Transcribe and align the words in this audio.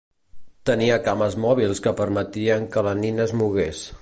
Tenia 0.69 0.95
cames 1.09 1.37
mòbils 1.45 1.83
que 1.87 1.95
permetien 2.01 2.69
que 2.77 2.89
la 2.89 2.99
nina 3.05 3.27
es 3.29 3.37
mogués. 3.45 3.89